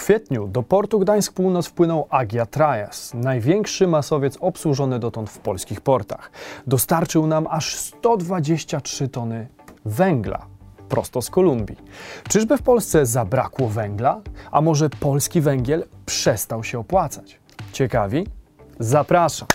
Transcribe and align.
kwietniu 0.00 0.48
do 0.48 0.62
portu 0.62 0.98
Gdańsk 0.98 1.32
Północ 1.32 1.66
wpłynął 1.66 2.06
Agia 2.10 2.46
Trajas, 2.46 3.14
największy 3.14 3.86
masowiec 3.86 4.38
obsłużony 4.40 4.98
dotąd 4.98 5.30
w 5.30 5.38
polskich 5.38 5.80
portach. 5.80 6.30
Dostarczył 6.66 7.26
nam 7.26 7.46
aż 7.50 7.74
123 7.76 9.08
tony 9.08 9.48
węgla 9.84 10.46
prosto 10.88 11.22
z 11.22 11.30
Kolumbii. 11.30 11.76
Czyżby 12.28 12.56
w 12.56 12.62
Polsce 12.62 13.06
zabrakło 13.06 13.68
węgla? 13.68 14.20
A 14.50 14.60
może 14.60 14.90
polski 14.90 15.40
węgiel 15.40 15.84
przestał 16.06 16.64
się 16.64 16.78
opłacać? 16.78 17.40
Ciekawi? 17.72 18.26
Zapraszam! 18.78 19.48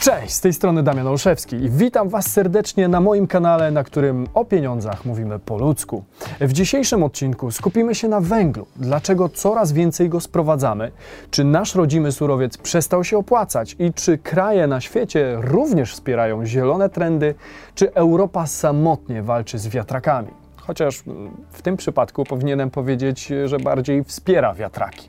Cześć, 0.00 0.34
z 0.34 0.40
tej 0.40 0.52
strony 0.52 0.82
Damian 0.82 1.06
Olszewski 1.06 1.56
i 1.56 1.70
witam 1.70 2.08
Was 2.08 2.26
serdecznie 2.30 2.88
na 2.88 3.00
moim 3.00 3.26
kanale, 3.26 3.70
na 3.70 3.84
którym 3.84 4.26
o 4.34 4.44
pieniądzach 4.44 5.04
mówimy 5.04 5.38
po 5.38 5.58
ludzku. 5.58 6.04
W 6.40 6.52
dzisiejszym 6.52 7.02
odcinku 7.02 7.50
skupimy 7.50 7.94
się 7.94 8.08
na 8.08 8.20
węglu. 8.20 8.66
Dlaczego 8.76 9.28
coraz 9.28 9.72
więcej 9.72 10.08
go 10.08 10.20
sprowadzamy? 10.20 10.92
Czy 11.30 11.44
nasz 11.44 11.74
rodzimy 11.74 12.12
surowiec 12.12 12.56
przestał 12.56 13.04
się 13.04 13.18
opłacać? 13.18 13.76
I 13.78 13.92
czy 13.92 14.18
kraje 14.18 14.66
na 14.66 14.80
świecie 14.80 15.36
również 15.40 15.92
wspierają 15.92 16.46
zielone 16.46 16.88
trendy? 16.88 17.34
Czy 17.74 17.94
Europa 17.94 18.46
samotnie 18.46 19.22
walczy 19.22 19.58
z 19.58 19.68
wiatrakami? 19.68 20.28
chociaż 20.56 21.02
w 21.50 21.62
tym 21.62 21.76
przypadku 21.76 22.24
powinienem 22.24 22.70
powiedzieć, 22.70 23.32
że 23.44 23.58
bardziej 23.58 24.04
wspiera 24.04 24.54
wiatraki. 24.54 25.08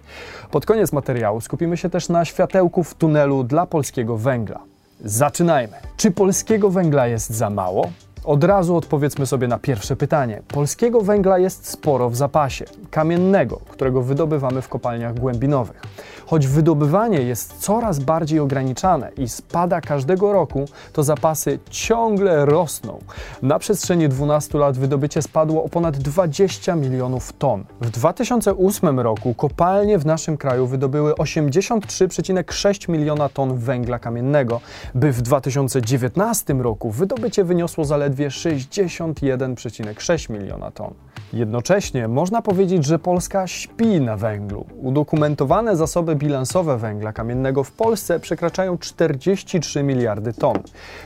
Pod 0.51 0.65
koniec 0.65 0.93
materiału 0.93 1.41
skupimy 1.41 1.77
się 1.77 1.89
też 1.89 2.09
na 2.09 2.25
światełku 2.25 2.83
w 2.83 2.93
tunelu 2.93 3.43
dla 3.43 3.65
polskiego 3.65 4.17
węgla. 4.17 4.59
Zaczynajmy. 5.03 5.77
Czy 5.97 6.11
polskiego 6.11 6.69
węgla 6.69 7.07
jest 7.07 7.29
za 7.29 7.49
mało? 7.49 7.91
Od 8.25 8.43
razu 8.43 8.75
odpowiedzmy 8.75 9.25
sobie 9.25 9.47
na 9.47 9.59
pierwsze 9.59 9.95
pytanie. 9.95 10.41
Polskiego 10.47 11.01
węgla 11.01 11.37
jest 11.37 11.69
sporo 11.69 12.09
w 12.09 12.15
zapasie, 12.15 12.65
kamiennego, 12.91 13.59
którego 13.69 14.01
wydobywamy 14.01 14.61
w 14.61 14.69
kopalniach 14.69 15.13
głębinowych. 15.13 15.81
Choć 16.25 16.47
wydobywanie 16.47 17.21
jest 17.21 17.57
coraz 17.57 17.99
bardziej 17.99 18.39
ograniczane 18.39 19.11
i 19.17 19.29
spada 19.29 19.81
każdego 19.81 20.33
roku, 20.33 20.65
to 20.93 21.03
zapasy 21.03 21.59
ciągle 21.69 22.45
rosną. 22.45 22.99
Na 23.41 23.59
przestrzeni 23.59 24.09
12 24.09 24.57
lat 24.57 24.77
wydobycie 24.77 25.21
spadło 25.21 25.63
o 25.63 25.69
ponad 25.69 25.97
20 25.97 26.75
milionów 26.75 27.33
ton. 27.33 27.63
W 27.81 27.89
2008 27.89 28.99
roku 28.99 29.33
kopalnie 29.33 29.97
w 29.99 30.05
naszym 30.05 30.37
kraju 30.37 30.67
wydobyły 30.67 31.13
83,6 31.13 32.89
miliona 32.89 33.29
ton 33.29 33.57
węgla 33.57 33.99
kamiennego, 33.99 34.61
by 34.95 35.11
w 35.11 35.21
2019 35.21 36.53
roku 36.53 36.91
wydobycie 36.91 37.43
wyniosło 37.43 37.85
zaledwie 37.85 38.10
61,6 38.13 40.29
miliona 40.29 40.71
ton. 40.71 40.93
Jednocześnie 41.33 42.07
można 42.07 42.41
powiedzieć, 42.41 42.85
że 42.85 42.99
Polska 42.99 43.47
śpi 43.47 44.01
na 44.01 44.17
węglu. 44.17 44.65
Udokumentowane 44.81 45.75
zasoby 45.75 46.15
bilansowe 46.15 46.77
węgla 46.77 47.13
kamiennego 47.13 47.63
w 47.63 47.71
Polsce 47.71 48.19
przekraczają 48.19 48.77
43 48.77 49.83
miliardy 49.83 50.33
ton. 50.33 50.57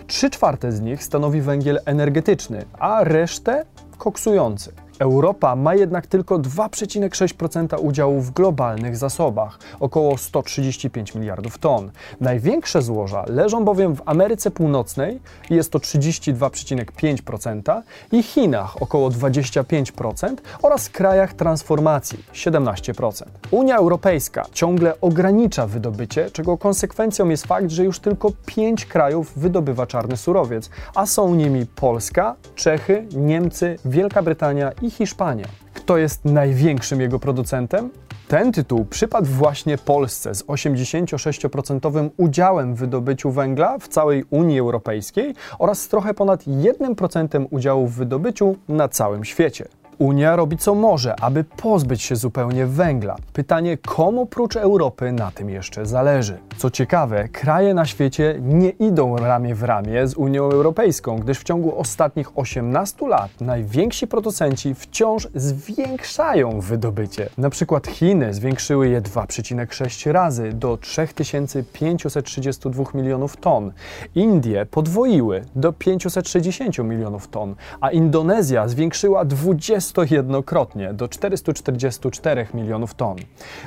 Trzy 0.07 0.29
czwarte 0.29 0.71
z 0.71 0.81
nich 0.81 1.03
stanowi 1.03 1.41
węgiel 1.41 1.79
energetyczny, 1.85 2.65
a 2.79 3.03
resztę 3.03 3.65
koksujący. 3.97 4.84
Europa 4.99 5.55
ma 5.55 5.75
jednak 5.75 6.07
tylko 6.07 6.39
2,6% 6.39 7.79
udziału 7.81 8.21
w 8.21 8.31
globalnych 8.31 8.97
zasobach, 8.97 9.59
około 9.79 10.17
135 10.17 11.15
miliardów 11.15 11.57
ton. 11.57 11.91
Największe 12.21 12.81
złoża 12.81 13.25
leżą 13.27 13.65
bowiem 13.65 13.95
w 13.95 14.01
Ameryce 14.05 14.51
Północnej, 14.51 15.19
jest 15.49 15.71
to 15.71 15.79
32,5%, 15.79 17.81
i 18.11 18.23
Chinach, 18.23 18.81
około 18.81 19.09
25%, 19.09 20.35
oraz 20.61 20.89
krajach 20.89 21.33
transformacji, 21.33 22.25
17%. 22.33 23.23
Unia 23.51 23.77
Europejska 23.77 24.45
ciągle 24.53 25.01
ogranicza 25.01 25.67
wydobycie, 25.67 26.31
czego 26.31 26.57
konsekwencją 26.57 27.29
jest 27.29 27.45
fakt, 27.45 27.69
że 27.69 27.83
już 27.83 27.99
tylko 27.99 28.31
5 28.45 28.85
krajów 28.85 29.33
wydobywa 29.35 29.87
czarny 29.87 30.17
surowiec, 30.17 30.69
a 30.95 31.05
są 31.05 31.35
nimi 31.35 31.65
Polska, 31.65 32.35
Czechy, 32.55 33.07
Niemcy, 33.15 33.77
Wielka 33.85 34.23
Brytania 34.23 34.71
i 34.85 34.91
Hiszpania. 34.91 35.45
Kto 35.73 35.97
jest 35.97 36.25
największym 36.25 37.01
jego 37.01 37.19
producentem? 37.19 37.89
Ten 38.27 38.51
tytuł 38.51 38.85
przypadł 38.85 39.27
właśnie 39.27 39.77
Polsce 39.77 40.35
z 40.35 40.43
86% 40.43 42.09
udziałem 42.17 42.75
w 42.75 42.77
wydobyciu 42.77 43.31
węgla 43.31 43.77
w 43.79 43.87
całej 43.87 44.23
Unii 44.29 44.59
Europejskiej 44.59 45.33
oraz 45.59 45.81
z 45.81 45.87
trochę 45.87 46.13
ponad 46.13 46.43
1% 46.43 47.45
udziału 47.49 47.87
w 47.87 47.93
wydobyciu 47.93 48.55
na 48.67 48.87
całym 48.87 49.25
świecie. 49.25 49.67
Unia 49.97 50.35
robi 50.35 50.57
co 50.57 50.75
może, 50.75 51.15
aby 51.21 51.43
pozbyć 51.43 52.01
się 52.01 52.15
zupełnie 52.15 52.65
węgla. 52.65 53.15
Pytanie, 53.33 53.77
komu 53.77 54.25
prócz 54.25 54.55
Europy 54.55 55.11
na 55.11 55.31
tym 55.31 55.49
jeszcze 55.49 55.85
zależy? 55.85 56.37
Co 56.57 56.69
ciekawe, 56.69 57.29
kraje 57.29 57.73
na 57.73 57.85
świecie 57.85 58.39
nie 58.41 58.69
idą 58.69 59.17
ramię 59.17 59.55
w 59.55 59.63
ramię 59.63 60.07
z 60.07 60.15
Unią 60.15 60.43
Europejską, 60.43 61.19
gdyż 61.19 61.39
w 61.39 61.43
ciągu 61.43 61.79
ostatnich 61.79 62.37
18 62.37 63.07
lat 63.07 63.41
najwięksi 63.41 64.07
producenci 64.07 64.75
wciąż 64.75 65.27
zwiększają 65.35 66.59
wydobycie. 66.59 67.29
Na 67.37 67.49
przykład 67.49 67.87
Chiny 67.87 68.33
zwiększyły 68.33 68.89
je 68.89 69.01
2,6 69.01 70.11
razy 70.11 70.53
do 70.53 70.77
3532 70.77 72.83
milionów 72.93 73.37
ton. 73.37 73.71
Indie 74.15 74.65
podwoiły 74.65 75.45
do 75.55 75.73
560 75.73 76.77
milionów 76.77 77.27
ton, 77.27 77.55
a 77.81 77.91
Indonezja 77.91 78.67
zwiększyła 78.67 79.25
20 79.25 79.95
21-krotnie 79.95 80.93
do 80.93 81.07
444 81.07 82.47
milionów 82.53 82.93
ton. 82.93 83.15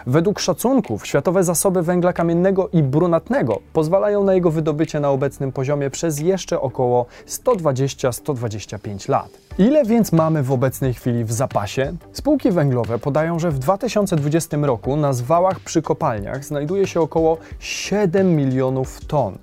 Według 0.07 0.41
szacunków 0.41 1.07
światowe 1.07 1.45
zasoby 1.45 1.83
węgla 1.83 2.13
kamiennego 2.13 2.69
i 2.69 2.78
brunatnego 2.83 3.61
pozwalają 3.73 4.25
na 4.25 4.35
jego 4.35 4.51
wydobycie 4.51 5.01
na 5.01 5.11
obecnym 5.11 5.53
poziomie 5.53 5.91
przez 5.91 6.21
jeszcze 6.21 6.61
około 6.61 7.07
120-125 7.27 9.09
lat. 9.09 9.29
Ile 9.59 9.85
więc 9.85 10.13
mamy 10.13 10.43
w 10.43 10.53
obecnej 10.53 10.95
chwili 10.95 11.25
w 11.25 11.33
zapasie? 11.33 11.93
Spółki 12.13 12.51
węglowe 12.51 12.99
podają, 12.99 13.39
że 13.39 13.51
w 13.51 13.59
2020 13.59 14.57
roku 14.57 14.97
na 14.97 15.13
zwałach 15.13 15.61
przy 15.61 15.83
kopalniach 15.83 16.45
znajduje 16.45 16.87
się 16.87 17.01
około 17.01 17.39
7 17.59 18.37
milionów 18.37 19.05
ton. 19.05 19.39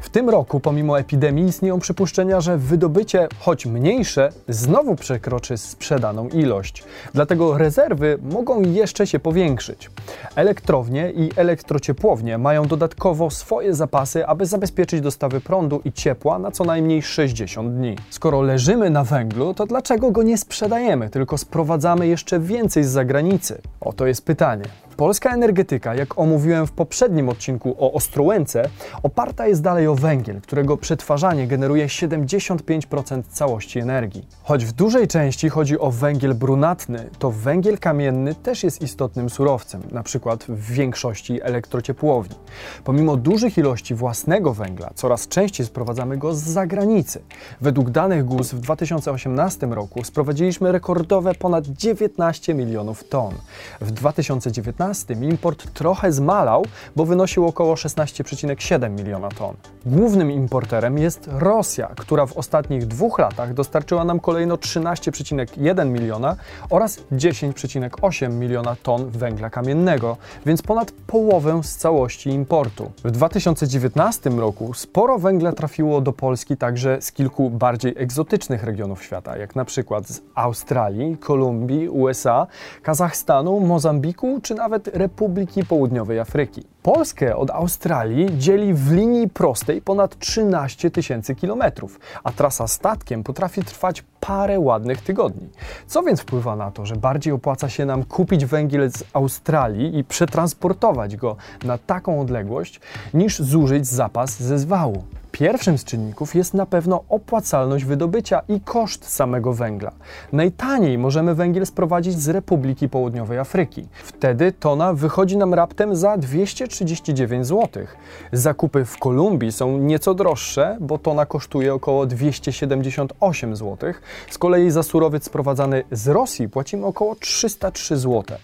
W 0.00 0.08
tym 0.10 0.30
roku, 0.30 0.60
pomimo 0.60 0.98
epidemii, 0.98 1.44
istnieją 1.44 1.78
przypuszczenia, 1.78 2.40
że 2.40 2.58
wydobycie, 2.58 3.28
choć 3.40 3.66
mniejsze, 3.66 4.32
znowu 4.48 4.96
przekroczy 4.96 5.56
sprzedaną 5.56 6.28
ilość. 6.28 6.84
Dlatego 7.14 7.58
rezerwy 7.58 8.18
mogą 8.22 8.62
jeszcze 8.62 9.06
się 9.06 9.18
powiększyć. 9.18 9.90
Elektrownie 10.36 11.10
i 11.10 11.30
elektrociepłownie 11.36 12.38
mają 12.38 12.66
dodatkowo 12.66 13.30
swoje 13.30 13.74
zapasy, 13.74 14.26
aby 14.26 14.46
zabezpieczyć 14.46 15.00
dostawy 15.00 15.40
prądu 15.40 15.80
i 15.84 15.92
ciepła 15.92 16.38
na 16.38 16.50
co 16.50 16.64
najmniej 16.64 17.02
60 17.02 17.74
dni. 17.74 17.96
Skoro 18.10 18.42
leżymy 18.42 18.90
na 18.90 19.04
węglu, 19.04 19.54
to 19.54 19.66
dlaczego 19.66 20.10
go 20.10 20.22
nie 20.22 20.38
sprzedajemy, 20.38 21.10
tylko 21.10 21.38
sprowadzamy 21.38 22.06
jeszcze 22.06 22.40
więcej 22.40 22.84
z 22.84 22.88
zagranicy? 22.88 23.60
Oto 23.80 24.06
jest 24.06 24.24
pytanie. 24.24 24.64
Polska 24.98 25.34
energetyka, 25.34 25.94
jak 25.94 26.18
omówiłem 26.18 26.66
w 26.66 26.72
poprzednim 26.72 27.28
odcinku 27.28 27.76
o 27.78 27.92
Ostrołęce, 27.92 28.68
oparta 29.02 29.46
jest 29.46 29.62
dalej 29.62 29.86
o 29.86 29.94
węgiel, 29.94 30.40
którego 30.40 30.76
przetwarzanie 30.76 31.46
generuje 31.46 31.86
75% 31.86 33.22
całości 33.30 33.78
energii. 33.78 34.26
Choć 34.42 34.64
w 34.64 34.72
dużej 34.72 35.08
części 35.08 35.48
chodzi 35.48 35.78
o 35.78 35.90
węgiel 35.90 36.34
brunatny, 36.34 37.10
to 37.18 37.30
węgiel 37.30 37.78
kamienny 37.78 38.34
też 38.34 38.64
jest 38.64 38.82
istotnym 38.82 39.30
surowcem, 39.30 39.82
przykład 40.02 40.44
w 40.44 40.72
większości 40.72 41.42
elektrociepłowni. 41.42 42.36
Pomimo 42.84 43.16
dużych 43.16 43.58
ilości 43.58 43.94
własnego 43.94 44.54
węgla, 44.54 44.90
coraz 44.94 45.28
częściej 45.28 45.66
sprowadzamy 45.66 46.16
go 46.16 46.34
z 46.34 46.42
zagranicy. 46.42 47.22
Według 47.60 47.90
danych 47.90 48.24
GUS 48.24 48.52
w 48.52 48.60
2018 48.60 49.66
roku 49.66 50.04
sprowadziliśmy 50.04 50.72
rekordowe 50.72 51.34
ponad 51.34 51.66
19 51.66 52.54
milionów 52.54 53.08
ton. 53.08 53.34
W 53.80 53.90
2019 53.90 54.87
2015 54.88 55.14
import 55.30 55.72
trochę 55.74 56.12
zmalał, 56.12 56.64
bo 56.96 57.04
wynosił 57.04 57.46
około 57.46 57.74
16,7 57.74 58.90
miliona 58.90 59.28
ton. 59.28 59.54
Głównym 59.86 60.30
importerem 60.30 60.98
jest 60.98 61.30
Rosja, 61.32 61.88
która 61.96 62.26
w 62.26 62.36
ostatnich 62.36 62.86
dwóch 62.86 63.18
latach 63.18 63.54
dostarczyła 63.54 64.04
nam 64.04 64.20
kolejno 64.20 64.56
13,1 64.56 65.86
miliona 65.86 66.36
oraz 66.70 66.98
10,8 67.12 68.32
miliona 68.32 68.76
ton 68.82 69.10
węgla 69.10 69.50
kamiennego, 69.50 70.16
więc 70.46 70.62
ponad 70.62 70.92
połowę 71.06 71.60
z 71.62 71.76
całości 71.76 72.30
importu. 72.30 72.90
W 73.04 73.10
2019 73.10 74.30
roku 74.30 74.74
sporo 74.74 75.18
węgla 75.18 75.52
trafiło 75.52 76.00
do 76.00 76.12
Polski 76.12 76.56
także 76.56 77.02
z 77.02 77.12
kilku 77.12 77.50
bardziej 77.50 77.94
egzotycznych 77.96 78.64
regionów 78.64 79.02
świata, 79.02 79.36
jak 79.36 79.56
na 79.56 79.64
przykład 79.64 80.08
z 80.08 80.20
Australii, 80.34 81.16
Kolumbii, 81.16 81.88
USA, 81.88 82.46
Kazachstanu, 82.82 83.60
Mozambiku 83.60 84.40
czy 84.42 84.54
nawet 84.54 84.77
nawet 84.78 84.96
Republiki 84.96 85.64
Południowej 85.64 86.20
Afryki. 86.20 86.62
Polskę 86.82 87.36
od 87.36 87.50
Australii 87.50 88.38
dzieli 88.38 88.74
w 88.74 88.92
linii 88.92 89.28
prostej 89.28 89.82
ponad 89.82 90.18
13 90.18 90.90
tysięcy 90.90 91.34
kilometrów, 91.34 92.00
a 92.24 92.32
trasa 92.32 92.66
statkiem 92.66 93.24
potrafi 93.24 93.62
trwać 93.62 94.04
parę 94.20 94.60
ładnych 94.60 95.02
tygodni. 95.02 95.48
Co 95.86 96.02
więc 96.02 96.20
wpływa 96.20 96.56
na 96.56 96.70
to, 96.70 96.86
że 96.86 96.96
bardziej 96.96 97.32
opłaca 97.32 97.68
się 97.68 97.86
nam 97.86 98.04
kupić 98.04 98.46
węgiel 98.46 98.90
z 98.90 99.04
Australii 99.12 99.98
i 99.98 100.04
przetransportować 100.04 101.16
go 101.16 101.36
na 101.64 101.78
taką 101.78 102.20
odległość, 102.20 102.80
niż 103.14 103.38
zużyć 103.38 103.86
zapas 103.86 104.42
ze 104.42 104.58
zwału? 104.58 105.04
Pierwszym 105.38 105.78
z 105.78 105.84
czynników 105.84 106.34
jest 106.34 106.54
na 106.54 106.66
pewno 106.66 107.04
opłacalność 107.08 107.84
wydobycia 107.84 108.42
i 108.48 108.60
koszt 108.60 109.08
samego 109.08 109.52
węgla. 109.52 109.92
Najtaniej 110.32 110.98
możemy 110.98 111.34
węgiel 111.34 111.66
sprowadzić 111.66 112.20
z 112.20 112.28
Republiki 112.28 112.88
Południowej 112.88 113.38
Afryki. 113.38 113.88
Wtedy 114.04 114.52
tona 114.52 114.94
wychodzi 114.94 115.36
nam 115.36 115.54
raptem 115.54 115.96
za 115.96 116.16
239 116.16 117.46
zł. 117.46 117.86
Zakupy 118.32 118.84
w 118.84 118.98
Kolumbii 118.98 119.52
są 119.52 119.78
nieco 119.78 120.14
droższe, 120.14 120.76
bo 120.80 120.98
tona 120.98 121.26
kosztuje 121.26 121.74
około 121.74 122.06
278 122.06 123.56
zł. 123.56 123.92
Z 124.30 124.38
kolei 124.38 124.70
za 124.70 124.82
surowiec 124.82 125.24
sprowadzany 125.24 125.84
z 125.92 126.08
Rosji 126.08 126.48
płacimy 126.48 126.86
około 126.86 127.14
303 127.14 127.96
zł. 127.96 128.38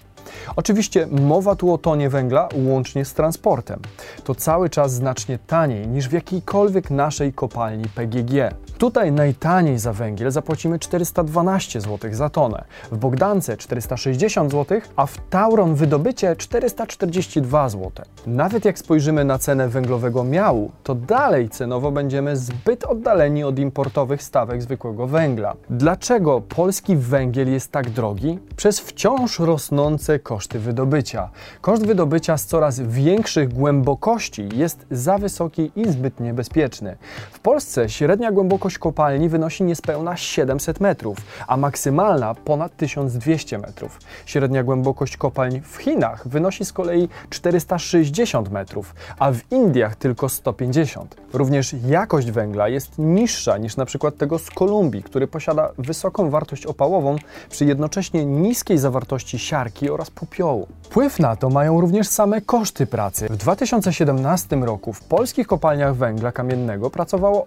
Oczywiście 0.57 1.07
mowa 1.07 1.57
tu 1.57 1.73
o 1.73 1.79
tonie 1.79 2.11
węgla 2.11 2.49
łącznie 2.67 3.05
z 3.05 3.15
transportem. 3.15 3.81
To 4.25 4.35
cały 4.35 4.71
czas 4.71 4.93
znacznie 4.93 5.39
taniej 5.47 5.89
niż 5.89 6.09
w 6.09 6.13
jakiejkolwiek 6.13 6.91
naszej 6.91 7.33
kopalni 7.33 7.85
PGG. 7.95 8.33
Tutaj 8.79 9.13
najtaniej 9.13 9.79
za 9.79 9.93
węgiel 9.93 10.31
zapłacimy 10.31 10.79
412 10.79 11.81
zł 11.81 12.11
za 12.15 12.31
tonę, 12.31 12.65
w 12.93 12.97
Bogdance 12.99 13.57
460 13.57 14.53
zł, 14.53 14.81
a 14.97 15.07
w 15.07 15.19
Tauron 15.31 15.75
wydobycie 15.75 16.37
442 16.37 17.69
zł. 17.69 17.91
Nawet 18.27 18.65
jak 18.65 18.79
spojrzymy 18.79 19.25
na 19.25 19.39
cenę 19.39 19.69
węglowego 19.69 20.25
miału, 20.25 20.71
to 20.83 20.95
dalej 20.95 21.49
cenowo 21.49 21.91
będziemy 21.91 22.37
zbyt 22.37 22.85
oddaleni 22.85 23.45
od 23.45 23.59
importowych 23.59 24.23
stawek 24.23 24.63
zwykłego 24.63 25.07
węgla. 25.07 25.55
Dlaczego 25.71 26.41
polski 26.41 26.97
węgiel 26.97 27.53
jest 27.53 27.73
tak 27.73 27.91
drogi? 27.91 28.39
Przez 28.57 28.81
wciąż 28.81 29.39
rosnące 29.39 30.19
koszty 30.19 30.59
wydobycia. 30.59 31.31
Koszt 31.61 31.87
wydobycia 31.87 32.37
z 32.37 32.47
coraz 32.47 32.81
większych 32.81 33.53
głębokości 33.53 34.49
jest 34.55 34.87
za 34.91 35.19
wysoki 35.19 35.73
i 35.77 35.89
zbyt 35.89 36.21
niebezpieczny. 36.21 36.97
W 37.33 37.41
Polsce 37.41 37.89
średnia 37.89 38.33
głębokość 38.33 38.64
kopalni 38.79 39.29
wynosi 39.29 39.65
niespełna 39.65 40.17
700 40.17 40.81
metrów, 40.81 41.19
a 41.47 41.57
maksymalna 41.57 42.35
ponad 42.35 42.77
1200 42.77 43.59
metrów. 43.59 43.99
Średnia 44.27 44.63
głębokość 44.63 45.17
kopalń 45.17 45.61
w 45.61 45.77
Chinach 45.77 46.29
wynosi 46.29 46.65
z 46.65 46.73
kolei 46.73 47.09
460 47.31 48.51
metrów, 48.51 48.95
a 49.19 49.33
w 49.33 49.41
Indiach 49.51 49.97
tylko 49.97 50.29
150. 50.29 51.17
Również 51.33 51.77
jakość 51.87 52.31
węgla 52.31 52.69
jest 52.69 52.99
niższa 52.99 53.59
niż 53.59 53.77
na 53.77 53.85
przykład 53.85 54.17
tego 54.17 54.39
z 54.39 54.51
Kolumbii, 54.51 55.03
który 55.03 55.27
posiada 55.27 55.71
wysoką 55.79 56.31
wartość 56.31 56.67
opałową 56.67 57.17
przy 57.51 57.65
jednocześnie 57.65 58.25
niskiej 58.27 58.79
zawartości 58.79 59.39
siarki 59.39 59.91
oraz 59.91 60.11
popiołu. 60.11 60.69
Wpływ 60.83 61.19
na 61.19 61.37
to 61.37 61.51
mają 61.51 61.81
również 61.81 62.09
same 62.09 62.41
koszty 62.41 62.87
pracy. 62.87 63.27
W 63.31 63.37
2017 63.37 64.57
roku 64.57 64.93
w 64.93 65.01
polskich 65.01 65.47
kopalniach 65.47 65.97
węgla 65.97 66.33
kamiennego 66.33 66.91
pracowało 66.91 67.47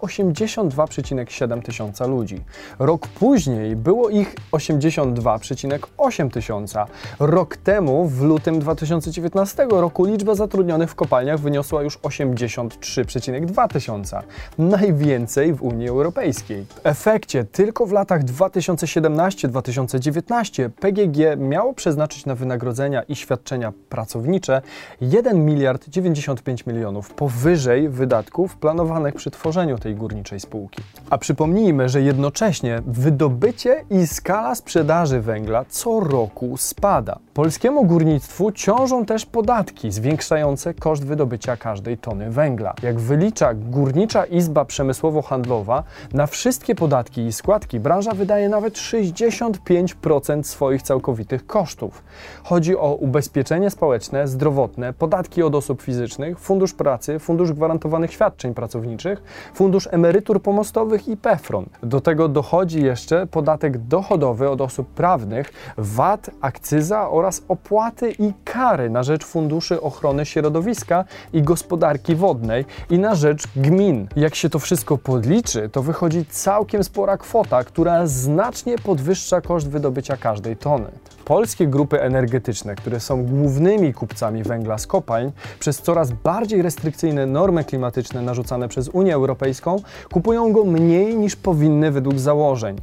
82,7 1.15 1.61
tysiąca 1.61 2.07
ludzi. 2.07 2.43
Rok 2.79 3.07
później 3.07 3.75
było 3.75 4.09
ich 4.09 4.35
82,8 4.51 6.31
tysiąca. 6.31 6.87
Rok 7.19 7.57
temu, 7.57 8.07
w 8.07 8.21
lutym 8.21 8.59
2019 8.59 9.67
roku, 9.69 10.05
liczba 10.05 10.35
zatrudnionych 10.35 10.89
w 10.89 10.95
kopalniach 10.95 11.39
wyniosła 11.39 11.83
już 11.83 11.97
83,2 11.97 13.67
tysiąca. 13.67 14.23
Najwięcej 14.57 15.53
w 15.53 15.63
Unii 15.63 15.89
Europejskiej. 15.89 16.65
W 16.65 16.79
efekcie 16.83 17.43
tylko 17.43 17.85
w 17.85 17.91
latach 17.91 18.23
2017-2019 18.23 20.69
PGG 20.69 21.17
miało 21.37 21.73
przeznaczyć 21.73 22.25
na 22.25 22.35
wynagrodzenia 22.35 23.03
i 23.03 23.15
świadczenia 23.15 23.73
pracownicze 23.89 24.61
1 25.01 25.45
miliard 25.45 25.89
95 25.89 26.65
milionów 26.65 27.13
powyżej 27.13 27.89
wydatków 27.89 28.55
planowanych 28.55 29.15
przy 29.15 29.31
tworzeniu 29.31 29.77
tej 29.77 29.95
górniczej 29.95 30.39
spółki. 30.39 30.81
A 31.09 31.17
przypomnijmy, 31.17 31.89
że 31.89 32.01
jednocześnie 32.01 32.81
wydobycie 32.87 33.83
i 33.89 34.07
skala 34.07 34.55
sprzedaży 34.55 35.21
węgla 35.21 35.65
co 35.69 35.99
roku 35.99 36.57
spada. 36.57 37.19
Polskiemu 37.33 37.85
górnictwu 37.85 38.51
ciążą 38.51 39.05
też 39.05 39.25
podatki 39.25 39.91
zwiększające 39.91 40.73
koszt 40.73 41.05
wydobycia 41.05 41.57
każdej 41.57 41.97
tony 41.97 42.31
węgla. 42.31 42.73
Jak 42.83 42.99
wylicza 42.99 43.53
Górnicza 43.53 44.25
Izba 44.25 44.63
Przemysłowo-Handlowa, 44.63 45.83
na 46.13 46.27
wszystkie 46.27 46.75
podatki 46.75 47.21
i 47.21 47.33
składki 47.33 47.79
branża 47.79 48.11
wydaje 48.11 48.49
nawet 48.49 48.73
65% 48.73 50.43
swoich 50.43 50.81
całkowitych 50.81 51.47
kosztów. 51.47 52.03
Chodzi 52.43 52.77
o 52.77 52.93
ubezpieczenie 52.95 53.69
społeczne, 53.69 54.27
zdrowotne, 54.27 54.93
podatki 54.93 55.43
od 55.43 55.55
osób 55.55 55.81
fizycznych, 55.81 56.39
fundusz 56.39 56.73
pracy, 56.73 57.19
fundusz 57.19 57.51
gwarantowanych 57.53 58.13
świadczeń 58.13 58.53
pracowniczych, 58.53 59.23
fundusz 59.53 59.87
emerytur 59.91 60.41
pomostowych 60.41 60.86
i 60.95 61.17
PFRON. 61.17 61.65
Do 61.83 62.01
tego 62.01 62.27
dochodzi 62.27 62.83
jeszcze 62.83 63.27
podatek 63.27 63.77
dochodowy 63.77 64.49
od 64.49 64.61
osób 64.61 64.87
prawnych, 64.87 65.73
VAT, 65.77 66.29
akcyza 66.41 67.09
oraz 67.09 67.41
opłaty 67.47 68.11
i 68.19 68.33
kary 68.43 68.89
na 68.89 69.03
rzecz 69.03 69.25
funduszy 69.25 69.81
ochrony 69.81 70.25
środowiska 70.25 71.05
i 71.33 71.41
gospodarki 71.41 72.15
wodnej 72.15 72.65
i 72.89 72.99
na 72.99 73.15
rzecz 73.15 73.43
gmin. 73.55 74.07
Jak 74.15 74.35
się 74.35 74.49
to 74.49 74.59
wszystko 74.59 74.97
podliczy, 74.97 75.69
to 75.69 75.83
wychodzi 75.83 76.25
całkiem 76.25 76.83
spora 76.83 77.17
kwota, 77.17 77.63
która 77.63 78.07
znacznie 78.07 78.77
podwyższa 78.77 79.41
koszt 79.41 79.69
wydobycia 79.69 80.17
każdej 80.17 80.57
tony. 80.57 80.87
Polskie 81.25 81.67
grupy 81.67 82.01
energetyczne, 82.01 82.75
które 82.75 82.99
są 82.99 83.25
głównymi 83.25 83.93
kupcami 83.93 84.43
węgla 84.43 84.77
z 84.77 84.87
kopalń, 84.87 85.31
przez 85.59 85.81
coraz 85.81 86.11
bardziej 86.11 86.61
restrykcyjne 86.61 87.25
normy 87.25 87.63
klimatyczne 87.63 88.21
narzucane 88.21 88.67
przez 88.67 88.89
Unię 88.89 89.15
Europejską, 89.15 89.81
kupują 90.13 90.53
go 90.53 90.63
mniej 90.63 90.76
niż 91.15 91.35
powinny 91.35 91.91
według 91.91 92.19
założeń. 92.19 92.75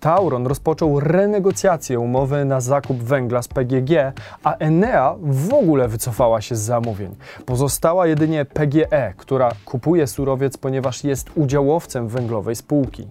Tauron 0.00 0.46
rozpoczął 0.46 1.00
renegocjację 1.00 2.00
umowy 2.00 2.44
na 2.44 2.60
zakup 2.60 3.02
węgla 3.02 3.42
z 3.42 3.48
PGG, 3.48 4.12
a 4.44 4.56
Enea 4.56 5.14
w 5.22 5.54
ogóle 5.54 5.88
wycofała 5.88 6.40
się 6.40 6.56
z 6.56 6.60
zamówień. 6.60 7.16
Pozostała 7.46 8.06
jedynie 8.06 8.44
PGE, 8.44 9.14
która 9.16 9.52
kupuje 9.64 10.06
surowiec, 10.06 10.56
ponieważ 10.56 11.04
jest 11.04 11.30
udziałowcem 11.34 12.08
węglowej 12.08 12.56
spółki. 12.56 13.08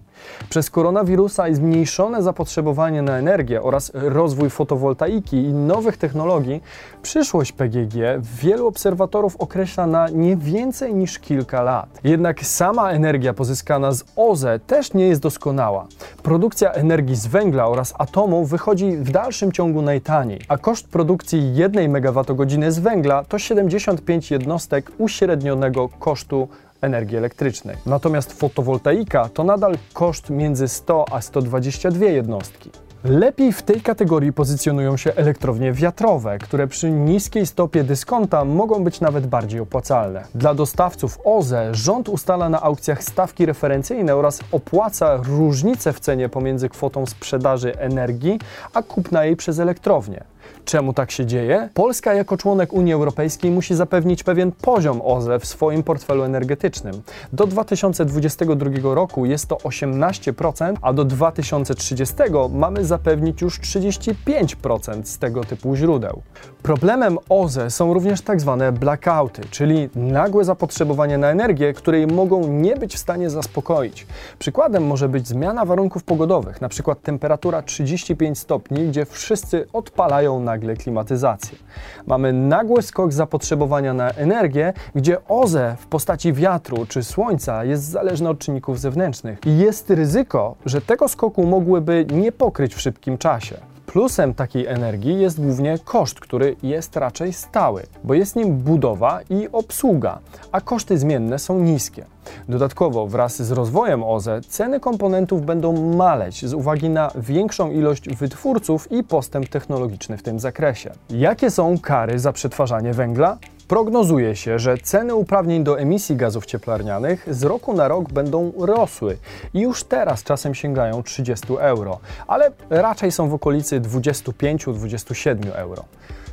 Przez 0.48 0.70
koronawirusa 0.70 1.48
i 1.48 1.54
zmniejszone 1.54 2.22
zapotrzebowanie 2.22 3.02
na 3.02 3.18
energię 3.18 3.62
oraz 3.62 3.92
rozwój 3.94 4.50
fotowoltaiki 4.50 5.36
i 5.36 5.52
nowych 5.52 5.96
technologii, 5.96 6.62
przyszłość 7.02 7.52
PGG 7.52 7.94
wielu 8.42 8.66
obserwatorów 8.66 9.36
określa 9.36 9.86
na 9.86 10.08
nie 10.08 10.36
więcej 10.36 10.94
niż 10.94 11.18
kilka 11.18 11.62
lat. 11.62 12.00
Jednak 12.04 12.44
sama 12.46 12.90
energia 12.90 13.34
pozyskana 13.34 13.92
z 13.92 14.04
OZE 14.16 14.58
też 14.66 14.94
nie 14.94 15.08
jest 15.08 15.20
doskonała. 15.20 15.86
Produkcja 16.22 16.79
energii 16.80 17.16
z 17.16 17.26
węgla 17.26 17.68
oraz 17.68 17.94
atomu 17.98 18.44
wychodzi 18.44 18.96
w 18.96 19.10
dalszym 19.10 19.52
ciągu 19.52 19.82
najtaniej, 19.82 20.40
a 20.48 20.58
koszt 20.58 20.88
produkcji 20.88 21.54
1 21.54 21.96
MWh 21.96 22.72
z 22.72 22.78
węgla 22.78 23.24
to 23.24 23.38
75 23.38 24.30
jednostek 24.30 24.92
uśrednionego 24.98 25.88
kosztu 25.88 26.48
energii 26.80 27.16
elektrycznej. 27.16 27.76
Natomiast 27.86 28.32
fotowoltaika 28.32 29.28
to 29.28 29.44
nadal 29.44 29.74
koszt 29.92 30.30
między 30.30 30.68
100 30.68 31.04
a 31.12 31.20
122 31.20 32.04
jednostki. 32.04 32.70
Lepiej 33.04 33.52
w 33.52 33.62
tej 33.62 33.80
kategorii 33.80 34.32
pozycjonują 34.32 34.96
się 34.96 35.14
elektrownie 35.14 35.72
wiatrowe, 35.72 36.38
które 36.38 36.66
przy 36.66 36.90
niskiej 36.90 37.46
stopie 37.46 37.84
dyskonta 37.84 38.44
mogą 38.44 38.84
być 38.84 39.00
nawet 39.00 39.26
bardziej 39.26 39.60
opłacalne. 39.60 40.24
Dla 40.34 40.54
dostawców 40.54 41.18
OZE 41.24 41.74
rząd 41.74 42.08
ustala 42.08 42.48
na 42.48 42.62
aukcjach 42.62 43.04
stawki 43.04 43.46
referencyjne 43.46 44.16
oraz 44.16 44.40
opłaca 44.52 45.16
różnicę 45.16 45.92
w 45.92 46.00
cenie 46.00 46.28
pomiędzy 46.28 46.68
kwotą 46.68 47.06
sprzedaży 47.06 47.78
energii 47.78 48.40
a 48.74 48.82
kupna 48.82 49.24
jej 49.24 49.36
przez 49.36 49.58
elektrownię. 49.58 50.24
Czemu 50.64 50.92
tak 50.92 51.10
się 51.10 51.26
dzieje? 51.26 51.68
Polska 51.74 52.14
jako 52.14 52.36
członek 52.36 52.72
Unii 52.72 52.92
Europejskiej 52.92 53.50
musi 53.50 53.74
zapewnić 53.74 54.22
pewien 54.22 54.52
poziom 54.52 55.00
OZE 55.04 55.38
w 55.38 55.46
swoim 55.46 55.82
portfelu 55.82 56.22
energetycznym. 56.22 57.02
Do 57.32 57.46
2022 57.46 58.94
roku 58.94 59.26
jest 59.26 59.46
to 59.46 59.56
18%, 59.56 60.74
a 60.82 60.92
do 60.92 61.04
2030 61.04 62.14
mamy 62.52 62.84
zapewnić 62.84 63.42
już 63.42 63.60
35% 63.60 65.04
z 65.04 65.18
tego 65.18 65.44
typu 65.44 65.76
źródeł. 65.76 66.22
Problemem 66.62 67.18
OZE 67.28 67.70
są 67.70 67.94
również 67.94 68.20
tak 68.20 68.40
zwane 68.40 68.72
blackouty, 68.72 69.42
czyli 69.50 69.88
nagłe 69.94 70.44
zapotrzebowanie 70.44 71.18
na 71.18 71.30
energię, 71.30 71.72
której 71.72 72.06
mogą 72.06 72.48
nie 72.48 72.76
być 72.76 72.94
w 72.94 72.98
stanie 72.98 73.30
zaspokoić. 73.30 74.06
Przykładem 74.38 74.86
może 74.86 75.08
być 75.08 75.28
zmiana 75.28 75.64
warunków 75.64 76.04
pogodowych, 76.04 76.56
np. 76.56 76.94
temperatura 77.02 77.62
35 77.62 78.38
stopni, 78.38 78.88
gdzie 78.88 79.04
wszyscy 79.04 79.66
odpalają 79.72 80.39
nagle 80.40 80.76
klimatyzację. 80.76 81.58
Mamy 82.06 82.32
nagły 82.32 82.82
skok 82.82 83.12
zapotrzebowania 83.12 83.94
na 83.94 84.10
energię, 84.10 84.72
gdzie 84.94 85.26
OZE 85.28 85.76
w 85.78 85.86
postaci 85.86 86.32
wiatru 86.32 86.86
czy 86.86 87.02
słońca 87.02 87.64
jest 87.64 87.84
zależne 87.84 88.30
od 88.30 88.38
czynników 88.38 88.80
zewnętrznych 88.80 89.38
i 89.46 89.58
jest 89.58 89.90
ryzyko, 89.90 90.54
że 90.66 90.80
tego 90.80 91.08
skoku 91.08 91.46
mogłyby 91.46 92.06
nie 92.12 92.32
pokryć 92.32 92.74
w 92.74 92.80
szybkim 92.80 93.18
czasie. 93.18 93.69
Plusem 93.92 94.34
takiej 94.34 94.66
energii 94.66 95.20
jest 95.20 95.40
głównie 95.40 95.78
koszt, 95.84 96.20
który 96.20 96.56
jest 96.62 96.96
raczej 96.96 97.32
stały, 97.32 97.82
bo 98.04 98.14
jest 98.14 98.36
nim 98.36 98.56
budowa 98.56 99.20
i 99.30 99.48
obsługa, 99.52 100.18
a 100.52 100.60
koszty 100.60 100.98
zmienne 100.98 101.38
są 101.38 101.60
niskie. 101.60 102.04
Dodatkowo 102.48 103.06
wraz 103.06 103.42
z 103.42 103.50
rozwojem 103.50 104.04
OZE 104.04 104.40
ceny 104.48 104.80
komponentów 104.80 105.46
będą 105.46 105.96
maleć 105.96 106.46
z 106.46 106.54
uwagi 106.54 106.88
na 106.88 107.10
większą 107.14 107.70
ilość 107.70 108.08
wytwórców 108.08 108.92
i 108.92 109.04
postęp 109.04 109.48
technologiczny 109.48 110.16
w 110.16 110.22
tym 110.22 110.40
zakresie. 110.40 110.90
Jakie 111.10 111.50
są 111.50 111.78
kary 111.78 112.18
za 112.18 112.32
przetwarzanie 112.32 112.92
węgla? 112.92 113.38
Prognozuje 113.70 114.36
się, 114.36 114.58
że 114.58 114.78
ceny 114.78 115.14
uprawnień 115.14 115.64
do 115.64 115.78
emisji 115.78 116.16
gazów 116.16 116.46
cieplarnianych 116.46 117.34
z 117.34 117.42
roku 117.42 117.72
na 117.72 117.88
rok 117.88 118.12
będą 118.12 118.52
rosły 118.58 119.16
i 119.54 119.60
już 119.60 119.84
teraz 119.84 120.22
czasem 120.22 120.54
sięgają 120.54 121.02
30 121.02 121.46
euro, 121.58 121.98
ale 122.26 122.50
raczej 122.70 123.12
są 123.12 123.28
w 123.28 123.34
okolicy 123.34 123.80
25-27 123.80 125.52
euro. 125.54 125.84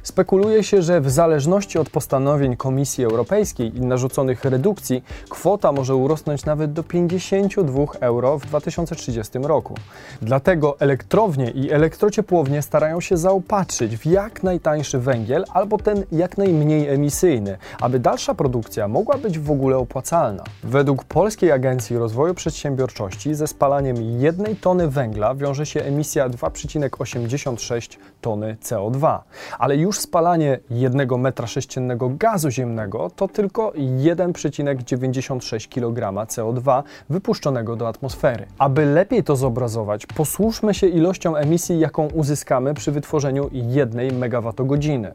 Spekuluje 0.07 0.63
się, 0.63 0.81
że 0.81 1.01
w 1.01 1.09
zależności 1.09 1.79
od 1.79 1.89
postanowień 1.89 2.55
Komisji 2.55 3.03
Europejskiej 3.03 3.77
i 3.77 3.81
narzuconych 3.81 4.45
redukcji, 4.45 5.03
kwota 5.29 5.71
może 5.71 5.95
urosnąć 5.95 6.45
nawet 6.45 6.73
do 6.73 6.83
52 6.83 7.85
euro 7.99 8.39
w 8.39 8.45
2030 8.45 9.39
roku. 9.39 9.75
Dlatego 10.21 10.79
elektrownie 10.79 11.51
i 11.51 11.71
elektrociepłownie 11.71 12.61
starają 12.61 13.01
się 13.01 13.17
zaopatrzyć 13.17 13.97
w 13.97 14.05
jak 14.05 14.43
najtańszy 14.43 14.99
węgiel 14.99 15.45
albo 15.53 15.77
ten 15.77 16.03
jak 16.11 16.37
najmniej 16.37 16.87
emisyjny, 16.89 17.57
aby 17.81 17.99
dalsza 17.99 18.35
produkcja 18.35 18.87
mogła 18.87 19.17
być 19.17 19.39
w 19.39 19.51
ogóle 19.51 19.77
opłacalna. 19.77 20.43
Według 20.63 21.03
Polskiej 21.03 21.51
Agencji 21.51 21.97
Rozwoju 21.97 22.33
Przedsiębiorczości 22.33 23.35
ze 23.35 23.47
spalaniem 23.47 24.19
jednej 24.21 24.55
tony 24.55 24.87
węgla 24.87 25.35
wiąże 25.35 25.65
się 25.65 25.81
emisja 25.81 26.29
2,86 26.29 27.97
tony 28.21 28.57
CO2, 28.63 29.19
ale 29.59 29.77
już 29.77 29.96
spalanie 29.99 30.59
1 30.69 31.19
metra 31.19 31.47
sześciennego 31.47 32.09
gazu 32.09 32.51
ziemnego 32.51 33.09
to 33.15 33.27
tylko 33.27 33.71
1,96 33.71 35.69
kg 35.69 36.25
CO2 36.25 36.83
wypuszczonego 37.09 37.75
do 37.75 37.87
atmosfery. 37.87 38.45
Aby 38.57 38.85
lepiej 38.85 39.23
to 39.23 39.35
zobrazować, 39.35 40.05
posłuszmy 40.05 40.73
się 40.73 40.87
ilością 40.87 41.35
emisji, 41.35 41.79
jaką 41.79 42.07
uzyskamy 42.07 42.73
przy 42.73 42.91
wytworzeniu 42.91 43.49
1 43.51 44.23
MWh. 44.23 45.13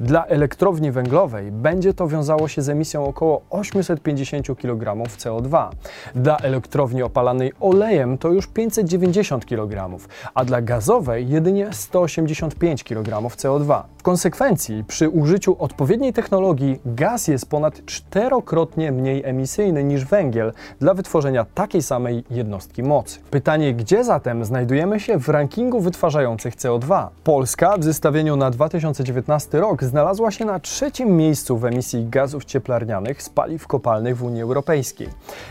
Dla 0.00 0.24
elektrowni 0.24 0.90
węglowej 0.90 1.52
będzie 1.52 1.94
to 1.94 2.08
wiązało 2.08 2.48
się 2.48 2.62
z 2.62 2.68
emisją 2.68 3.04
około 3.04 3.42
850 3.50 4.46
kg 4.58 4.94
CO2. 5.18 5.70
Dla 6.14 6.36
elektrowni 6.36 7.02
opalanej 7.02 7.52
olejem 7.60 8.18
to 8.18 8.28
już 8.28 8.46
590 8.46 9.46
kg, 9.46 9.98
a 10.34 10.44
dla 10.44 10.62
gazowej 10.62 11.28
jedynie 11.28 11.68
185 11.72 12.84
kg 12.84 13.20
CO2. 13.36 13.82
Konsekwencji 14.06 14.84
przy 14.84 15.08
użyciu 15.08 15.56
odpowiedniej 15.58 16.12
technologii 16.12 16.80
gaz 16.84 17.28
jest 17.28 17.50
ponad 17.50 17.84
czterokrotnie 17.86 18.92
mniej 18.92 19.24
emisyjny 19.24 19.84
niż 19.84 20.04
węgiel 20.04 20.52
dla 20.80 20.94
wytworzenia 20.94 21.46
takiej 21.54 21.82
samej 21.82 22.24
jednostki 22.30 22.82
mocy. 22.82 23.18
Pytanie, 23.30 23.74
gdzie 23.74 24.04
zatem 24.04 24.44
znajdujemy 24.44 25.00
się 25.00 25.18
w 25.18 25.28
rankingu 25.28 25.80
wytwarzających 25.80 26.56
CO2? 26.56 27.08
Polska 27.24 27.76
w 27.78 27.84
zestawieniu 27.84 28.36
na 28.36 28.50
2019 28.50 29.60
rok 29.60 29.84
znalazła 29.84 30.30
się 30.30 30.44
na 30.44 30.60
trzecim 30.60 31.16
miejscu 31.16 31.58
w 31.58 31.64
emisji 31.64 32.06
gazów 32.10 32.44
cieplarnianych 32.44 33.22
z 33.22 33.28
paliw 33.28 33.66
kopalnych 33.66 34.16
w 34.16 34.22
Unii 34.22 34.42
Europejskiej. 34.42 35.08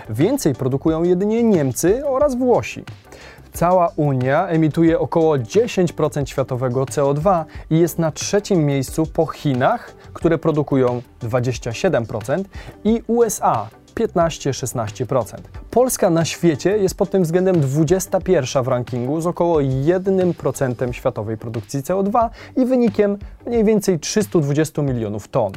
Więcej 0.10 0.56
produkują 0.56 1.04
jedynie 1.04 1.44
Niemcy 1.44 2.08
oraz 2.08 2.36
Włosi. 2.36 2.84
Cała 3.56 3.90
Unia 3.96 4.48
emituje 4.48 5.00
około 5.00 5.38
10% 5.38 6.26
światowego 6.26 6.84
CO2 6.84 7.46
i 7.70 7.80
jest 7.80 8.00
na 8.00 8.12
trzecim 8.12 8.66
miejscu 8.66 9.06
po 9.06 9.26
Chinach, 9.26 9.96
które 10.14 10.38
produkują 10.38 11.02
27% 11.24 12.44
i 12.84 13.02
USA 13.08 13.68
15-16%. 13.96 15.38
Polska 15.72 16.10
na 16.10 16.26
świecie 16.26 16.78
jest 16.78 16.98
pod 16.98 17.10
tym 17.10 17.24
względem 17.24 17.60
21 17.60 18.64
w 18.64 18.68
rankingu 18.68 19.22
z 19.22 19.28
około 19.28 19.60
1% 19.60 20.92
światowej 20.92 21.38
produkcji 21.38 21.82
CO2 21.82 22.30
i 22.58 22.66
wynikiem 22.66 23.18
mniej 23.46 23.64
więcej 23.64 24.00
320 24.00 24.82
milionów 24.82 25.28
ton. 25.28 25.52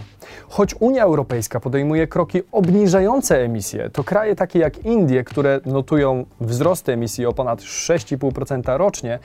Choć 0.48 0.74
Unia 0.80 1.04
Europejska 1.04 1.60
podejmuje 1.60 2.06
kroki 2.06 2.42
obniżające 2.52 3.38
emisje, 3.38 3.90
to 3.90 4.04
kraje 4.04 4.36
takie 4.36 4.58
jak 4.58 4.84
Indie, 4.84 5.24
które 5.24 5.60
notują 5.66 6.24
wzrost 6.40 6.88
emisji 6.88 7.26
o 7.26 7.32
ponad 7.32 7.60
6,5% 7.60 8.76
rocznie, 8.76 9.18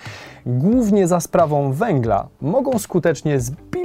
głównie 0.45 1.07
za 1.07 1.19
sprawą 1.19 1.73
węgla, 1.73 2.27
mogą 2.41 2.79
skutecznie 2.79 3.39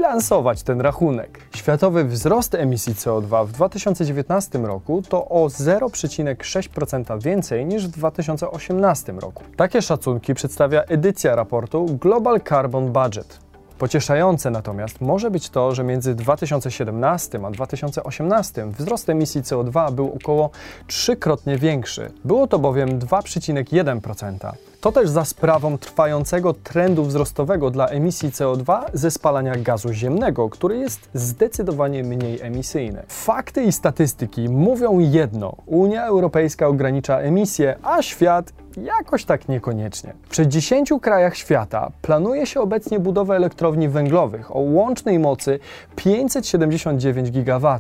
zbilansować 0.09 0.63
ten 0.63 0.81
rachunek. 0.81 1.41
Światowy 1.57 2.05
wzrost 2.05 2.55
emisji 2.55 2.95
CO2 2.95 3.47
w 3.47 3.53
2019 3.53 4.59
roku 4.59 5.03
to 5.09 5.29
o 5.29 5.47
0,6% 5.47 7.23
więcej 7.23 7.67
niż 7.67 7.89
w 7.89 7.91
2018 7.91 9.13
roku. 9.13 9.45
Takie 9.57 9.83
szacunki 9.83 10.35
przedstawia 10.35 10.83
edycja 10.83 11.37
raportu 11.37 11.87
Global 11.87 12.41
Carbon 12.41 12.93
Budget. 12.93 13.41
Pocieszające 13.79 14.51
natomiast 14.51 15.01
może 15.01 15.31
być 15.31 15.51
to, 15.51 15.75
że 15.75 15.85
między 15.85 16.15
2017 16.15 17.41
a 17.47 17.51
2018 17.51 18.67
wzrost 18.67 19.09
emisji 19.09 19.43
CO2 19.43 19.93
był 19.93 20.13
około 20.23 20.51
trzykrotnie 20.87 21.59
większy. 21.59 22.11
Było 22.25 22.47
to 22.47 22.59
bowiem 22.59 22.99
2,1%. 22.99 24.53
To 24.81 24.93
też 24.93 25.09
za 25.09 25.25
sprawą 25.25 25.79
trwającego 25.79 26.55
trendu 26.55 27.05
wzrostowego 27.05 27.71
dla 27.71 27.87
emisji 27.87 28.31
CO2 28.31 28.83
ze 28.93 29.11
spalania 29.11 29.57
gazu 29.57 29.93
ziemnego, 29.93 30.49
który 30.49 30.79
jest 30.79 31.09
zdecydowanie 31.15 32.05
mniej 32.05 32.41
emisyjny. 32.41 33.03
Fakty 33.09 33.63
i 33.63 33.73
statystyki 33.73 34.49
mówią 34.49 34.99
jedno: 34.99 35.57
Unia 35.67 36.07
Europejska 36.07 36.67
ogranicza 36.67 37.19
emisję, 37.19 37.77
a 37.83 38.03
świat 38.03 38.53
Jakoś 38.85 39.25
tak 39.25 39.49
niekoniecznie. 39.49 40.15
W 40.29 40.35
60 40.35 40.89
krajach 41.03 41.37
świata 41.37 41.91
planuje 42.03 42.47
się 42.47 42.61
obecnie 42.61 43.01
budowę 43.01 43.37
elektrowni 43.37 43.89
węglowych 43.89 44.57
o 44.57 44.59
łącznej 44.59 45.19
mocy 45.19 45.59
579 45.97 47.31
GW. 47.31 47.79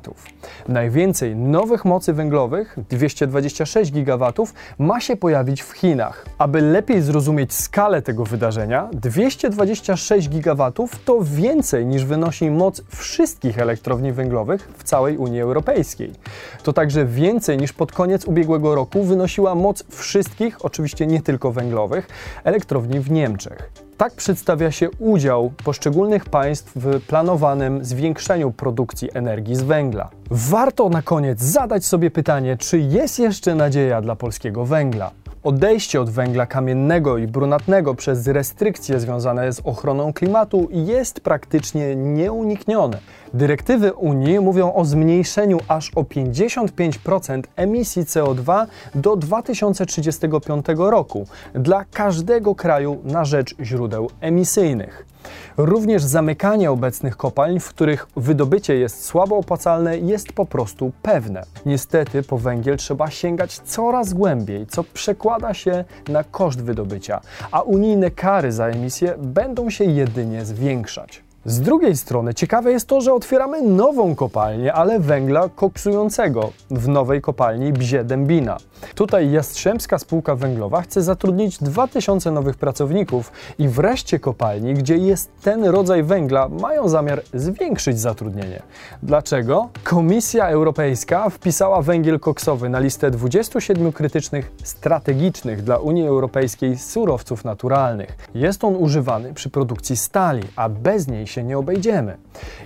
Najwięcej 0.68 1.36
nowych 1.36 1.84
mocy 1.84 2.12
węglowych, 2.12 2.76
226 2.88 3.92
GW, 3.92 4.32
ma 4.78 5.00
się 5.00 5.16
pojawić 5.16 5.62
w 5.62 5.72
Chinach. 5.72 6.26
Aby 6.38 6.60
lepiej 6.60 7.02
zrozumieć 7.02 7.54
skalę 7.54 8.02
tego 8.02 8.24
wydarzenia, 8.24 8.88
226 8.92 10.28
GW 10.28 10.72
to 11.04 11.18
więcej 11.22 11.86
niż 11.86 12.04
wynosi 12.04 12.50
moc 12.50 12.82
wszystkich 12.88 13.58
elektrowni 13.58 14.12
węglowych 14.12 14.68
w 14.78 14.84
całej 14.84 15.16
Unii 15.16 15.40
Europejskiej. 15.40 16.12
To 16.62 16.72
także 16.72 17.06
więcej 17.06 17.58
niż 17.58 17.72
pod 17.72 17.92
koniec 17.92 18.24
ubiegłego 18.24 18.74
roku 18.74 19.04
wynosiła 19.04 19.54
moc 19.54 19.84
wszystkich, 19.90 20.64
oczywiście 20.64 20.87
oczywiście 20.88 21.06
nie 21.06 21.22
tylko 21.22 21.52
węglowych, 21.52 22.08
elektrowni 22.44 23.00
w 23.00 23.10
Niemczech. 23.10 23.70
Tak 23.96 24.12
przedstawia 24.14 24.70
się 24.70 24.90
udział 24.90 25.52
poszczególnych 25.64 26.24
państw 26.24 26.72
w 26.76 27.06
planowanym 27.06 27.84
zwiększeniu 27.84 28.52
produkcji 28.52 29.08
energii 29.14 29.56
z 29.56 29.62
węgla. 29.62 30.10
Warto 30.30 30.88
na 30.88 31.02
koniec 31.02 31.40
zadać 31.40 31.84
sobie 31.84 32.10
pytanie, 32.10 32.56
czy 32.56 32.78
jest 32.78 33.18
jeszcze 33.18 33.54
nadzieja 33.54 34.00
dla 34.00 34.16
polskiego 34.16 34.64
węgla. 34.64 35.10
Odejście 35.42 36.00
od 36.00 36.10
węgla 36.10 36.46
kamiennego 36.46 37.18
i 37.18 37.26
brunatnego 37.26 37.94
przez 37.94 38.26
restrykcje 38.26 39.00
związane 39.00 39.52
z 39.52 39.60
ochroną 39.64 40.12
klimatu 40.12 40.68
jest 40.70 41.20
praktycznie 41.20 41.96
nieuniknione. 41.96 42.98
Dyrektywy 43.34 43.92
Unii 43.92 44.40
mówią 44.40 44.72
o 44.74 44.84
zmniejszeniu 44.84 45.58
aż 45.68 45.90
o 45.94 46.02
55% 46.02 47.42
emisji 47.56 48.02
CO2 48.02 48.66
do 48.94 49.16
2035 49.16 50.66
roku 50.76 51.26
dla 51.54 51.84
każdego 51.84 52.54
kraju 52.54 52.98
na 53.04 53.24
rzecz 53.24 53.54
źródeł 53.62 54.10
emisyjnych. 54.20 55.06
Również 55.56 56.02
zamykanie 56.02 56.70
obecnych 56.70 57.16
kopalń, 57.16 57.60
w 57.60 57.68
których 57.68 58.06
wydobycie 58.16 58.74
jest 58.74 59.04
słabo 59.04 59.36
opłacalne, 59.36 59.98
jest 59.98 60.32
po 60.32 60.46
prostu 60.46 60.92
pewne. 61.02 61.42
Niestety 61.66 62.22
po 62.22 62.38
węgiel 62.38 62.76
trzeba 62.76 63.10
sięgać 63.10 63.58
coraz 63.58 64.12
głębiej, 64.12 64.66
co 64.66 64.84
przekłada 64.84 65.54
się 65.54 65.84
na 66.08 66.24
koszt 66.24 66.62
wydobycia, 66.62 67.20
a 67.52 67.60
unijne 67.60 68.10
kary 68.10 68.52
za 68.52 68.66
emisję 68.66 69.14
będą 69.18 69.70
się 69.70 69.84
jedynie 69.84 70.44
zwiększać. 70.44 71.27
Z 71.44 71.60
drugiej 71.60 71.96
strony 71.96 72.34
ciekawe 72.34 72.72
jest 72.72 72.86
to, 72.86 73.00
że 73.00 73.12
otwieramy 73.12 73.62
nową 73.62 74.14
kopalnię, 74.14 74.72
ale 74.72 75.00
węgla 75.00 75.48
koksującego 75.48 76.50
w 76.70 76.88
nowej 76.88 77.20
kopalni 77.20 77.72
Bzie 77.72 78.04
Dębina. 78.04 78.56
Tutaj 78.94 79.30
Jastrzębska 79.30 79.98
Spółka 79.98 80.34
Węglowa 80.34 80.82
chce 80.82 81.02
zatrudnić 81.02 81.58
2000 81.58 82.30
nowych 82.30 82.56
pracowników 82.56 83.32
i 83.58 83.68
wreszcie 83.68 84.18
kopalni, 84.18 84.74
gdzie 84.74 84.96
jest 84.96 85.30
ten 85.42 85.64
rodzaj 85.64 86.02
węgla, 86.02 86.48
mają 86.48 86.88
zamiar 86.88 87.22
zwiększyć 87.34 88.00
zatrudnienie. 88.00 88.62
Dlaczego? 89.02 89.68
Komisja 89.84 90.48
Europejska 90.48 91.30
wpisała 91.30 91.82
węgiel 91.82 92.20
koksowy 92.20 92.68
na 92.68 92.78
listę 92.78 93.10
27 93.10 93.92
krytycznych 93.92 94.52
strategicznych 94.62 95.62
dla 95.62 95.76
Unii 95.76 96.06
Europejskiej 96.06 96.78
surowców 96.78 97.44
naturalnych. 97.44 98.16
Jest 98.34 98.64
on 98.64 98.76
używany 98.76 99.34
przy 99.34 99.50
produkcji 99.50 99.96
stali, 99.96 100.42
a 100.56 100.68
bez 100.68 101.08
niej 101.08 101.26
się 101.28 101.42
nie 101.44 101.58
obejdziemy. 101.58 102.16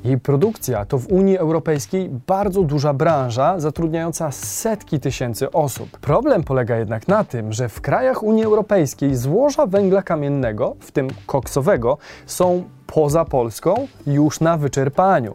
Jej 0.05 0.19
produkcja 0.19 0.85
to 0.85 0.99
w 0.99 1.07
Unii 1.07 1.39
Europejskiej 1.39 2.11
bardzo 2.27 2.63
duża 2.63 2.95
branża 2.95 3.61
zatrudniająca 3.61 4.31
setki 4.31 5.01
tysięcy 5.01 5.53
osób. 5.53 5.99
Problem 5.99 6.45
polega 6.45 6.77
jednak 6.77 7.09
na 7.09 7.25
tym, 7.25 7.53
że 7.53 7.69
w 7.69 7.81
krajach 7.81 8.23
Unii 8.23 8.45
Europejskiej 8.45 9.17
złoża 9.17 9.67
węgla 9.67 10.03
kamiennego, 10.03 10.77
w 10.81 10.93
tym 10.93 11.09
koksowego, 11.27 11.99
są 12.27 12.65
poza 12.95 13.25
Polską 13.25 13.75
już 14.07 14.41
na 14.41 14.57
wyczerpaniu. 14.57 15.35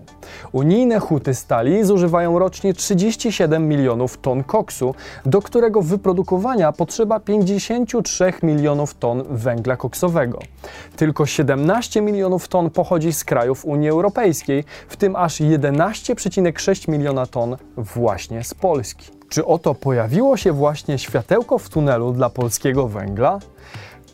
Unijne 0.52 1.00
huty 1.00 1.34
stali 1.34 1.84
zużywają 1.84 2.40
rocznie 2.40 2.74
37 2.74 3.68
milionów 3.68 4.18
ton 4.18 4.44
koksu, 4.44 4.96
do 5.26 5.42
którego 5.42 5.82
wyprodukowania 5.82 6.72
potrzeba 6.72 7.20
53 7.20 8.34
milionów 8.44 8.94
ton 8.94 9.24
węgla 9.30 9.78
koksowego. 9.78 10.40
Tylko 10.96 11.26
17 11.26 12.02
milionów 12.02 12.48
ton 12.48 12.70
pochodzi 12.70 13.14
z 13.14 13.24
krajów 13.24 13.66
Unii 13.66 13.90
Europejskiej, 13.90 14.64
w 14.88 14.98
tym 14.98 15.16
aż 15.16 15.42
11,6 15.42 16.90
miliona 16.92 17.26
ton 17.26 17.58
właśnie 17.78 18.44
z 18.44 18.54
Polski. 18.54 19.12
Czy 19.30 19.46
oto 19.46 19.76
pojawiło 19.76 20.38
się 20.38 20.52
właśnie 20.52 20.98
światełko 20.98 21.58
w 21.58 21.70
tunelu 21.70 22.12
dla 22.12 22.30
polskiego 22.30 22.88
węgla? 22.88 23.40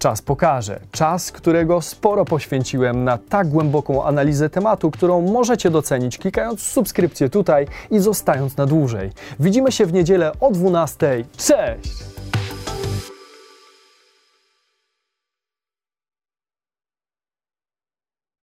Czas 0.03 0.22
pokaże. 0.22 0.79
Czas, 0.91 1.31
którego 1.31 1.81
sporo 1.81 2.25
poświęciłem 2.25 3.03
na 3.03 3.17
tak 3.17 3.48
głęboką 3.48 4.05
analizę 4.05 4.50
tematu, 4.50 4.91
którą 4.91 5.22
możecie 5.22 5.69
docenić 5.69 6.17
klikając 6.17 6.62
subskrypcję 6.62 7.29
tutaj 7.29 7.67
i 7.91 8.00
zostając 8.00 8.57
na 8.57 8.65
dłużej. 8.65 9.12
Widzimy 9.39 9.72
się 9.72 9.86
w 9.86 9.93
niedzielę 9.93 10.31
o 10.39 10.51
12. 10.51 11.25
Cześć! 11.38 12.12